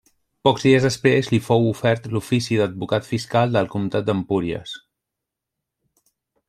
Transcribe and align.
Pocs 0.47 0.63
dies 0.67 0.85
després 0.87 1.29
li 1.33 1.39
fou 1.49 1.67
ofert 1.73 2.09
l'ofici 2.15 2.57
d'advocat 2.63 3.09
fiscal 3.11 3.55
del 3.59 3.69
comtat 3.75 4.09
d'Empúries. 4.09 4.77